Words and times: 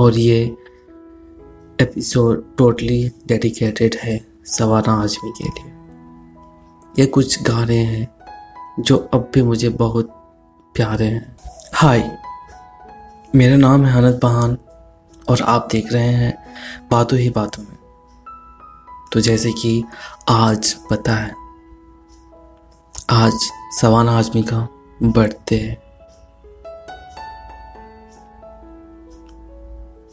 और 0.00 0.18
ये 0.18 0.56
episode 1.80 2.56
totally 2.56 3.12
dedicated 3.26 3.96
है 4.02 4.26
सवाना 4.46 4.92
आजमी 4.92 5.30
के 5.30 5.44
लिए। 5.44 5.72
ये 6.98 7.06
कुछ 7.06 7.42
गाने 7.42 7.76
हैं 7.76 8.08
जो 8.82 8.96
अब 8.96 9.30
भी 9.34 9.42
मुझे 9.42 9.68
बहुत 9.68 10.08
प्यारे 10.74 11.06
हैं। 11.06 11.36
हाय 11.74 12.18
मेरा 13.34 13.56
नाम 13.56 13.84
है 13.84 13.92
हनत 13.92 14.20
बहान 14.22 14.58
और 15.28 15.42
आप 15.42 15.68
देख 15.72 15.92
रहे 15.92 16.08
हैं 16.08 16.46
बातों 16.90 17.18
ही 17.18 17.30
बातों 17.30 17.62
में। 17.62 17.78
तो 19.12 19.20
जैसे 19.20 19.52
कि 19.52 19.84
आज 20.28 20.72
पता 20.72 21.12
है, 21.12 21.34
आज 23.10 23.32
सवाना 23.80 24.18
आजमी 24.18 24.42
का 24.42 24.68
बर्थडे 25.02 25.56
है। 25.56 25.89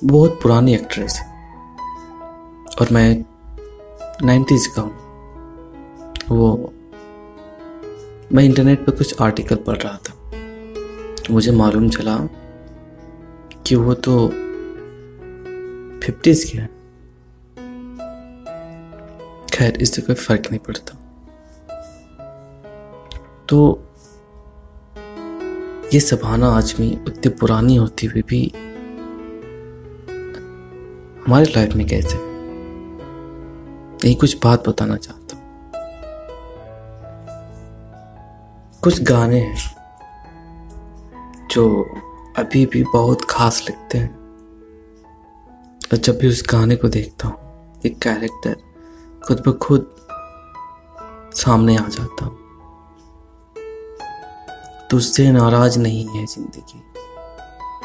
बहुत 0.03 0.39
पुरानी 0.43 0.73
एक्ट्रेस 0.73 1.15
है। 1.15 1.37
और 2.81 2.87
मैं 2.91 3.25
नाइन्टीज 4.23 4.67
का 4.67 4.81
हूँ। 4.81 4.91
वो, 6.29 6.73
मैं 8.33 8.43
इंटरनेट 8.43 8.85
पे 8.85 8.91
कुछ 8.91 9.21
आर्टिकल 9.21 9.55
पढ़ 9.55 9.77
रहा 9.77 9.97
था। 9.97 10.31
मुझे 11.31 11.51
मालूम 11.51 11.89
चला 11.89 12.17
कि 13.67 13.75
वो 13.75 13.93
तो 13.93 14.27
फिफ्टीज 16.05 16.43
के 16.43 16.57
हैं। 16.57 16.69
खैर 19.53 19.81
इससे 19.81 20.01
कोई 20.01 20.15
फ़र्क 20.15 20.43
नहीं 20.51 20.59
पड़ता। 20.59 20.97
तो 23.49 23.83
ये 25.93 25.99
सबाना 25.99 26.47
आजमी 26.47 26.99
उतनी 27.07 27.29
पुरानी 27.29 27.75
होती 27.75 28.07
हुई 28.07 28.21
भी 28.21 28.51
हमारे 31.27 31.45
लाइफ 31.45 31.73
में 31.73 31.87
कैसे? 31.87 32.17
यही 34.07 34.15
कुछ 34.15 34.37
बात 34.43 34.69
बताना 34.69 34.95
चाहता 34.95 35.37
हूँ। 35.37 35.43
कुछ 38.81 39.01
गाने 39.01 39.39
हैं 39.39 39.75
जो 41.51 41.89
अभी 42.37 42.65
भी 42.65 42.83
बहुत 42.83 43.21
खास 43.29 43.65
लगते 43.69 43.97
हैं। 43.97 44.15
और 45.91 45.97
जब 45.97 46.17
भी 46.17 46.27
उस 46.27 46.43
गाने 46.49 46.75
को 46.75 46.89
देखता 46.89 47.27
हूँ, 47.27 47.37
एक 47.85 47.99
कैरेक्टर 47.99 48.55
खुद 49.27 49.43
ब 49.47 49.57
खुद 49.57 49.95
सामने 51.33 51.77
आ 51.77 51.87
जाता 51.87 52.25
हूँ। 52.25 52.37
तुझसे 54.89 55.31
नाराज़ 55.31 55.79
नहीं 55.79 56.07
है 56.07 56.25
ज़िंदगी। 56.25 56.83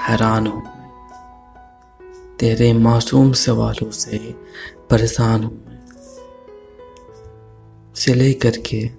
हैरान 0.00 0.46
हूँ। 0.46 0.81
तेरे 2.38 2.72
मासूम 2.72 3.32
सवालों 3.32 3.90
से 3.90 4.34
परेशान 4.90 5.44
हूँ 5.44 5.64
मैं 5.66 5.78
से 7.96 8.32
करके 8.32 8.90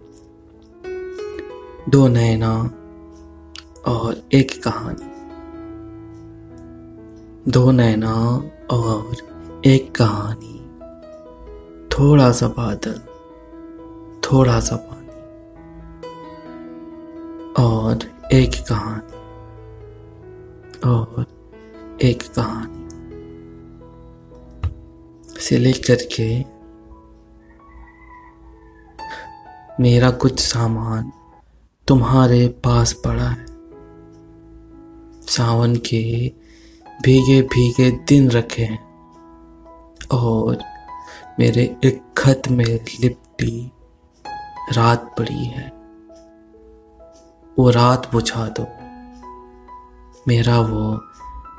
दो 1.89 2.07
नैना 2.07 2.63
और 3.85 4.23
एक 4.33 4.63
कहानी। 4.63 5.13
दो 7.51 7.71
नैना 7.71 8.13
और 8.71 9.15
एक 9.65 9.95
कहानी। 9.95 10.59
थोड़ा 11.87 12.31
सा 12.31 12.47
बादल, 12.47 12.99
थोड़ा 14.21 14.59
सा 14.59 14.75
पानी 14.75 15.07
और 17.63 17.99
एक 18.33 18.51
कहानी। 18.69 19.13
और 20.89 21.25
एक 22.01 22.23
कहानी। 22.35 22.82
से 25.43 25.57
लेकर 25.57 25.95
के 25.95 26.27
मेरा 29.83 30.11
कुछ 30.11 30.39
सामान 30.39 31.11
तुम्हारे 31.87 32.47
पास 32.63 32.93
पड़ा 32.93 33.27
है। 33.29 33.45
सावन 35.27 35.75
के 35.75 36.31
भीगे 37.03 37.41
भीगे 37.41 37.89
दिन 37.91 38.29
रखे 38.31 38.63
हैं 38.63 38.83
और 40.11 40.63
मेरे 41.39 41.63
एक 41.85 42.01
खत 42.17 42.41
में 42.51 42.65
लिपटी 43.01 43.71
रात 44.73 45.13
पड़ी 45.17 45.45
है। 45.45 45.67
वो 47.59 47.69
रात 47.69 48.11
बुझा 48.11 48.47
दो, 48.59 48.67
मेरा 50.27 50.59
वो 50.61 50.99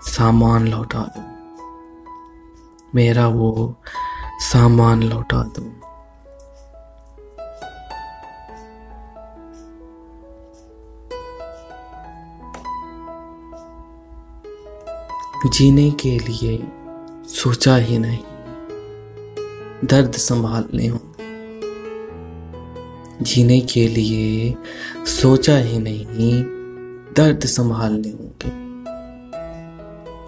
सामान 0.08 0.68
लौटा 0.68 1.02
दो। 1.16 1.33
मेरा 2.94 3.28
वो 3.28 3.74
सामान 4.38 5.02
लौटा 5.02 5.42
दो। 5.42 5.80
जीने 15.50 15.90
के 15.90 16.18
लिए 16.18 16.68
सोचा 17.26 17.76
ही 17.76 17.98
नहीं। 17.98 18.24
दर्द 19.84 20.12
संभालने 20.12 20.86
होंगे। 20.86 21.14
जीने 23.24 23.60
के 23.60 23.88
लिए 23.88 24.54
सोचा 25.06 25.56
ही 25.56 25.78
नहीं, 25.78 26.04
दर्द 27.16 27.40
संभालने 27.40 28.08
होंगे। 28.08 28.64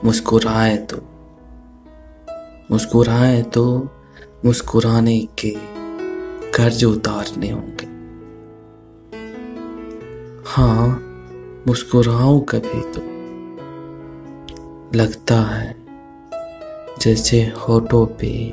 मुस्कुराए 0.06 0.76
तो। 0.76 1.15
मुस्कुराए 2.70 3.42
तो 3.42 3.90
मुस्कुराने 4.44 5.28
के 5.38 5.52
कर्ज 6.50 6.84
उतारने 6.84 7.50
होंगे। 7.50 7.86
हाँ 10.46 10.88
मुस्कुराऊं 11.68 12.40
कभी 12.40 12.80
तो। 12.92 13.00
लगता 14.98 15.34
है 15.34 15.76
जैसे 17.00 17.42
होठों 17.42 18.06
पे 18.06 18.52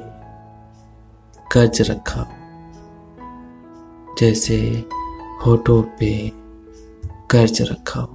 कर्ज 1.51 1.81
रखा 1.81 2.27
जैसे 4.19 4.85
होठों 5.45 5.81
पे 5.83 6.31
कर्ज 7.31 7.61
रखा 7.61 8.12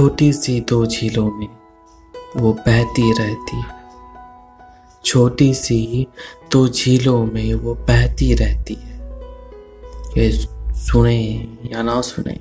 छोटी 0.00 0.32
सी 0.32 0.60
दो 0.60 0.86
झीलों 0.86 1.30
में 1.32 1.48
वो 2.36 2.52
बहती 2.52 3.12
रहती 3.12 3.62
छोटी 5.04 5.54
सी 5.54 6.06
दो 6.52 6.68
झीलों 6.68 7.26
में 7.26 7.54
वो 7.54 7.74
बहती 7.74 8.34
रहती 8.34 8.74
है। 8.74 9.00
ये 10.18 10.32
सुने 10.74 11.48
या 11.72 11.82
ना 11.82 12.00
सुने, 12.00 12.40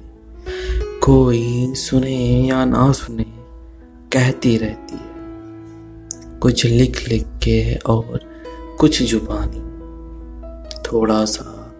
कोई 1.03 1.73
सुने 1.75 2.47
या 2.47 2.65
ना 2.65 2.91
सुने, 2.91 3.25
कहती 4.13 4.57
रहती 4.57 4.95
है। 4.95 6.39
कुछ 6.39 6.65
लिख 6.65 7.09
लिख 7.09 7.27
के 7.27 7.75
और 7.75 8.19
कुछ 8.79 9.03
जुबानी, 9.03 9.61
थोड़ा 10.81 11.25
सा 11.25 11.75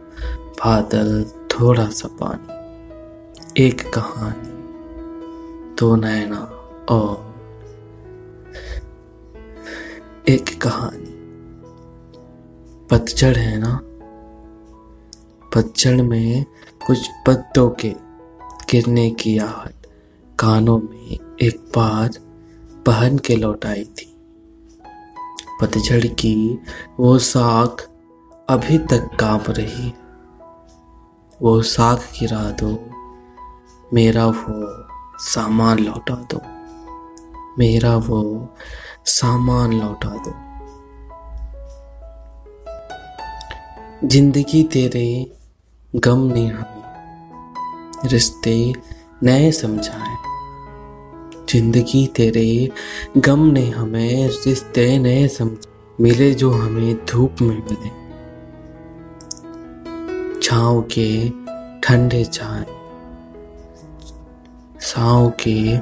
बादल, 0.66 1.24
थोड़ा 1.24 1.90
सा 1.90 2.10
पानी, 2.24 3.64
एक 3.66 3.94
कहानी। 3.94 4.49
दो 5.80 5.96
नैना 5.96 6.40
और 6.90 7.30
एक 10.30 10.62
कहानी। 10.62 11.16
पतझड़ 12.92 13.38
है 13.38 13.60
ना? 13.60 13.80
पतझड़ 15.56 16.02
में 16.02 16.46
कुछ 16.88 17.10
पत्तों 17.28 17.70
के 17.70 17.90
गिरने 18.72 19.12
की 19.12 19.38
आहट। 19.38 19.76
कानों 20.40 20.80
में 20.80 21.36
एक 21.42 21.72
बार 21.76 22.10
पहन 22.86 23.18
के 23.18 23.36
लौट 23.36 23.66
आई 23.66 23.84
थी। 23.84 24.16
पतझड़ 25.62 26.08
की 26.08 26.60
वो 27.00 27.18
साख 27.18 27.90
अभी 28.50 28.78
तक 28.78 29.10
काँप 29.20 29.44
रही। 29.50 29.94
वो 31.42 31.62
साख 31.62 32.00
गिरा 32.20 32.52
दो 32.52 32.90
मेरा 33.94 34.28
वो 34.28 34.89
सामान 35.20 35.80
लौटा 35.80 36.16
दो। 36.16 36.42
मेरा 37.60 37.96
वो 37.98 38.22
सामान 39.06 39.74
लौटा 39.74 40.10
दो। 40.10 40.34
ज़िंदगी 44.08 44.64
तेरे 44.64 45.32
गम 45.96 46.20
ने 46.34 46.46
हमें 46.48 48.08
रिश्ते 48.10 48.74
नए 49.24 49.52
समझाए। 49.52 50.16
ज़िंदगी 51.50 52.08
तेरे 52.08 52.70
गम 53.18 53.46
ने 53.46 53.70
हमें 53.70 54.28
रिश्ते 54.46 54.98
नए 55.00 55.28
समझ, 55.28 55.58
मिले 56.02 56.34
जो 56.34 56.52
हमें 56.52 57.06
धूप 57.06 57.42
में 57.42 57.56
मिले 57.56 57.90
छाव 60.42 60.82
के 60.82 61.30
ठंडे 61.84 62.24
चाय 62.26 62.79
साओ 64.90 65.30
के 65.40 65.78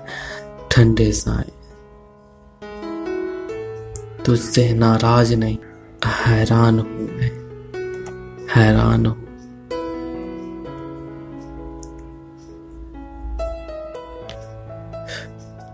ठंडे 0.72 1.12
साए। 1.12 1.52
तुझसे 4.26 4.74
नाराज़ 4.74 5.34
नहीं, 5.36 5.58
हैरान 6.06 6.80
हूँ 6.80 7.08
मैं, 7.10 7.30
हैरान 8.56 9.06
हूँ। 9.06 9.16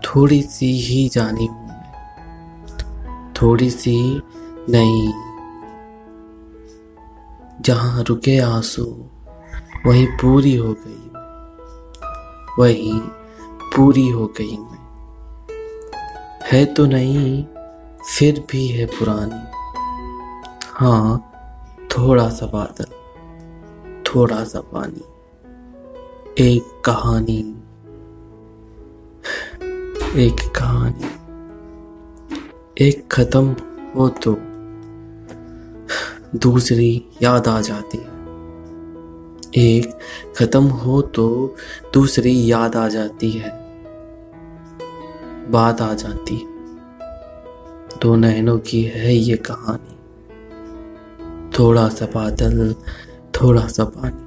थोड़ी 0.04 0.42
सी 0.42 0.70
ही 0.80 1.08
जानी 1.08 1.48
मैं, 1.48 3.32
थोड़ी 3.32 3.70
सी 3.70 3.96
नहीं। 4.70 5.12
जहाँ 7.60 8.04
रुके 8.04 8.38
आँसू, 8.38 8.84
वहीं 9.86 10.06
पूरी 10.06 10.54
हो 10.56 10.72
गई 10.72 11.00
वहीं 12.58 13.00
पूरी 13.76 14.08
हो 14.08 14.26
गई 14.26 14.56
मैं। 14.56 14.84
है 16.52 16.64
तो 16.64 16.86
नहीं, 16.86 17.44
फिर 18.18 18.44
भी 18.50 18.68
है 18.68 18.86
पुरानी। 18.86 19.50
हाँ 20.66 21.30
थोड़ा 21.86 22.28
सा 22.28 22.46
बादल, 22.46 22.84
थोड़ा 24.02 24.44
सा 24.44 24.60
पानी, 24.60 25.04
एक 26.38 26.82
कहानी। 26.84 27.56
एक 30.26 30.36
कहानी। 30.56 31.10
एक 32.80 33.08
खत्म 33.12 33.56
हो 33.96 34.08
तो 34.08 34.36
दूसरी 36.38 37.04
याद 37.22 37.48
आ 37.48 37.60
जाती 37.60 37.98
है। 37.98 38.14
एक 39.56 39.98
खत्म 40.36 40.64
हो 40.64 41.02
तो 41.02 41.54
दूसरी 41.94 42.52
याद 42.52 42.76
आ 42.76 42.88
जाती 42.88 43.30
है। 43.30 43.63
बात 45.54 45.80
आ 45.80 45.94
जाती। 45.94 46.36
दो 48.02 48.14
नैनों 48.16 48.58
की 48.58 48.82
है 48.82 49.14
ये 49.14 49.36
कहानी। 49.36 49.94
थोड़ा 51.58 51.88
सा 51.88 52.06
बादल 52.06 52.74
थोड़ा 53.34 53.66
सा 53.68 53.84
पानी। 53.84 54.22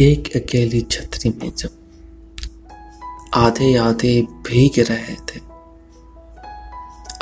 एक 0.00 0.36
अकेली 0.36 0.80
छतरी 0.80 1.30
में 1.30 1.52
जब 1.54 1.70
आधे 3.34 3.76
आधे 3.76 4.22
भीग 4.22 4.72
रहे 4.78 5.14
थे, 5.14 5.40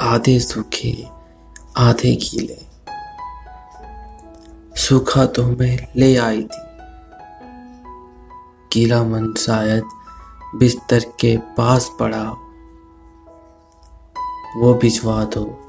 आधे 0.01 0.41
सूखे, 0.41 1.07
आधे 1.77 2.17
गीले 2.17 2.70
सूखा 4.91 5.27
तो 5.27 5.47
मैं 5.47 5.89
ले 5.97 6.17
आई 6.17 6.43
थी। 6.43 6.63
गीला 8.73 9.05
मन 9.05 9.35
शायद 9.35 9.83
बिस्तर 10.55 10.99
के 10.99 11.37
पास 11.37 11.91
पड़ा। 12.01 12.23
वो 14.57 14.75
भिजवा 14.75 15.25
दो। 15.25 15.61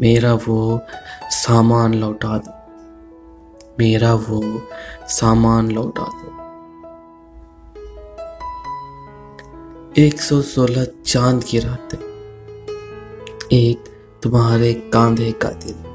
मेरा 0.00 0.34
वो 0.34 0.80
सामान 1.22 1.94
लौटा 1.94 2.38
दो। 2.38 2.72
मेरा 3.80 4.14
वो 4.14 4.62
सामान 5.08 5.70
लौटा 5.70 6.04
दो। 6.04 6.32
एक 9.98 10.20
सौ 10.20 10.42
सोलह 10.42 10.86
चाँद 11.06 11.44
की 11.44 11.58
रातें। 11.58 11.98
एक 13.52 13.84
तुम्हारे 14.22 14.74
कांधे 14.74 15.32
का 15.32 15.50
दिल 15.50 15.89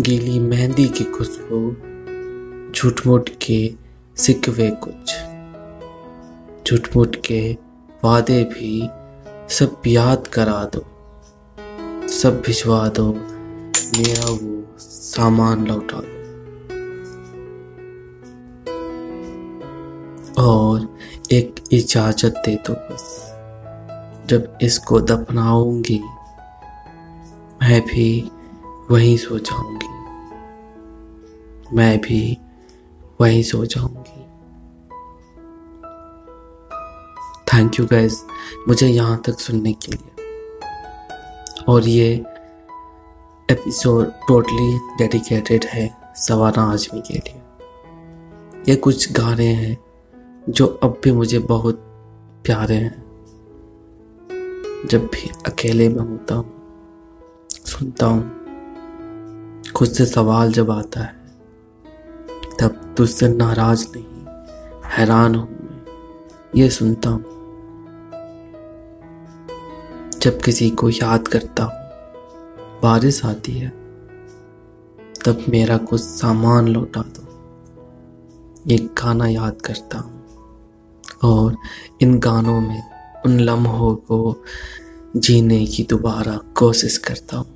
गीली 0.00 0.38
मेहंदी 0.38 0.88
की 0.88 1.04
खुशबू 1.04 1.76
झूठ 2.72 3.28
के 3.28 3.74
सिकवे 4.16 4.70
कुछ। 4.70 5.14
झूठ 6.66 7.16
के 7.16 7.56
वादे 8.04 8.44
भी 8.44 8.88
सब 9.54 9.82
याद 9.86 10.26
करा 10.26 10.70
दो। 10.76 10.84
सब 12.08 12.42
भिजवा 12.46 12.88
दो, 12.88 13.12
मेरा 13.98 14.30
वो 14.30 14.78
सामान 14.78 15.66
लौटा 15.66 16.02
दो। 16.04 16.14
और 20.42 20.98
एक 21.32 21.54
इजाज़त 21.72 22.42
दे 22.46 22.56
दो 22.56 22.72
बस। 22.72 23.34
जब 24.26 24.58
इसको 24.62 25.00
दफनाऊँगी, 25.00 26.00
मैं 27.62 27.80
भी 27.80 28.30
वहीं 28.90 29.16
सो 29.16 29.38
जाऊँगी। 29.38 29.83
मैं 31.74 32.00
भी 32.00 32.38
वहीं 33.20 33.42
सो 33.42 33.64
जाऊँगी। 33.64 34.20
थैंक 37.54 37.80
यू 37.80 37.86
गैस 37.86 38.26
मुझे 38.68 38.88
यहाँ 38.88 39.22
तक 39.26 39.40
सुनने 39.40 39.72
के 39.72 39.92
लिए। 39.92 40.10
और 41.68 41.88
ये 41.88 42.24
एपिसोड 43.50 44.10
टोटली 44.28 44.78
डेडिकेटेड 44.78 45.64
है 45.64 46.12
सवाना 46.16 46.62
आजमी 46.72 47.00
के 47.00 47.14
लिए। 47.14 47.40
ये 48.68 48.76
कुछ 48.76 49.12
गाने 49.12 49.46
हैं 49.46 49.78
जो 50.48 50.66
अब 50.66 51.00
भी 51.04 51.12
मुझे 51.12 51.38
बहुत 51.38 51.76
प्यारे 52.44 52.76
हैं। 52.76 53.04
जब 54.86 55.06
भी 55.06 55.30
अकेले 55.46 55.88
में 55.88 56.02
होता 56.02 56.34
हूँ, 56.34 56.54
सुनता 57.50 58.06
हूँ, 58.06 58.44
खुद 59.76 59.88
से 59.88 60.06
सवाल 60.06 60.52
जब 60.52 60.70
आता 60.70 61.00
है 61.00 61.23
तब 62.60 62.94
तुझसे 62.96 63.28
नाराज़ 63.28 63.86
नहीं, 63.96 64.04
हैरान 64.86 65.34
हूँ 65.34 65.48
मैं, 65.48 65.82
ये 66.56 66.70
सुनता 66.70 67.10
हूँ। 67.10 67.24
जब 70.22 70.40
किसी 70.40 70.70
को 70.70 70.90
याद 70.90 71.28
करता 71.28 71.64
हूँ, 71.64 71.82
बारिश 72.82 73.24
आती 73.24 73.52
है, 73.52 73.68
तब 75.26 75.44
मेरा 75.48 75.76
कुछ 75.76 76.00
सामान 76.00 76.68
लौटा 76.68 77.00
दो। 77.00 77.22
एक 78.74 78.86
गाना 78.86 79.26
याद 79.26 79.60
करता 79.62 79.98
हूँ, 79.98 80.24
और 81.24 81.56
इन 82.00 82.18
गानों 82.18 82.60
में 82.60 82.82
उन 83.26 83.40
लम्हों 83.40 83.94
को 83.94 84.44
जीने 85.16 85.66
की 85.66 85.82
दोबारा 85.82 86.36
कोशिश 86.56 86.98
करता 86.98 87.36
हूँ। 87.36 87.52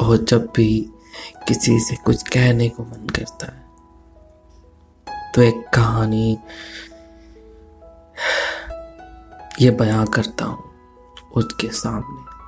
और 0.00 0.16
जब 0.16 0.52
भी 0.56 0.90
किसी 1.48 1.80
से 1.80 1.96
कुछ 1.96 2.22
कहने 2.22 2.68
को 2.68 2.84
मन 2.84 3.06
करता 3.06 3.46
है। 3.46 3.68
तो 5.32 5.42
एक 5.42 5.68
कहानी 5.74 6.38
ये 9.60 9.70
बयां 9.70 10.06
करता 10.06 10.44
हूँ 10.44 10.70
उसके 11.32 11.68
सामने। 11.68 12.38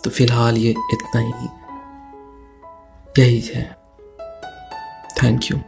तो 0.00 0.10
फ़िलहाल 0.10 0.56
ये 0.56 0.70
इतना 0.70 1.20
ही 1.20 1.48
यही 3.22 3.40
है। 3.40 3.78
Thank 5.22 5.40
you. 5.42 5.58